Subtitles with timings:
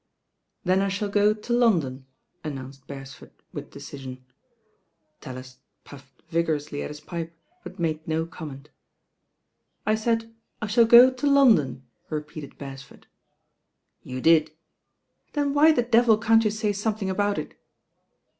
[0.01, 0.03] ^
[0.63, 2.07] "Then I shall go to London,"
[2.43, 4.25] announced Beres ford with decision.
[5.19, 8.69] Tallis puffed vigorously at his pipe; but made no comment.
[9.85, 13.05] "I said I shaU go to London," repeated Beres ford.
[14.01, 14.53] "You did." ,^"^^*^'i,7^y *^*
[15.89, 17.53] ^^^you My something about It?"